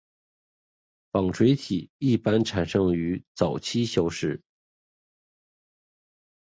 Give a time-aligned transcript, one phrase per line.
[1.11, 4.41] 纺锤体一般产生于早前期消失。